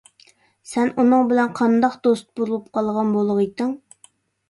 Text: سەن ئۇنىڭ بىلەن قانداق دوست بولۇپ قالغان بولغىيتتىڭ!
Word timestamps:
سەن 0.69 0.89
ئۇنىڭ 1.03 1.29
بىلەن 1.33 1.53
قانداق 1.61 1.99
دوست 2.09 2.29
بولۇپ 2.43 2.69
قالغان 2.79 3.15
بولغىيتتىڭ! 3.21 3.81